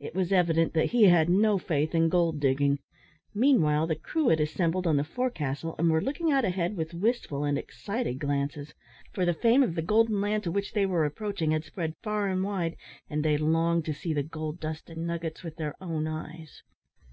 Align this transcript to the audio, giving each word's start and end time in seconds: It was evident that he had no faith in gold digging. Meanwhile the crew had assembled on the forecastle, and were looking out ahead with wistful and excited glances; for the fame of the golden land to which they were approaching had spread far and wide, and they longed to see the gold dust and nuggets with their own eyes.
It 0.00 0.16
was 0.16 0.32
evident 0.32 0.72
that 0.74 0.90
he 0.90 1.04
had 1.04 1.28
no 1.28 1.56
faith 1.56 1.94
in 1.94 2.08
gold 2.08 2.40
digging. 2.40 2.80
Meanwhile 3.32 3.86
the 3.86 3.94
crew 3.94 4.28
had 4.30 4.40
assembled 4.40 4.84
on 4.84 4.96
the 4.96 5.04
forecastle, 5.04 5.76
and 5.78 5.88
were 5.88 6.00
looking 6.00 6.32
out 6.32 6.44
ahead 6.44 6.76
with 6.76 6.92
wistful 6.92 7.44
and 7.44 7.56
excited 7.56 8.18
glances; 8.18 8.74
for 9.12 9.24
the 9.24 9.32
fame 9.32 9.62
of 9.62 9.76
the 9.76 9.82
golden 9.82 10.20
land 10.20 10.42
to 10.42 10.50
which 10.50 10.72
they 10.72 10.86
were 10.86 11.04
approaching 11.04 11.52
had 11.52 11.62
spread 11.62 11.94
far 12.02 12.26
and 12.26 12.42
wide, 12.42 12.74
and 13.08 13.24
they 13.24 13.38
longed 13.38 13.84
to 13.84 13.94
see 13.94 14.12
the 14.12 14.24
gold 14.24 14.58
dust 14.58 14.90
and 14.90 15.06
nuggets 15.06 15.44
with 15.44 15.54
their 15.54 15.76
own 15.80 16.08
eyes. 16.08 16.64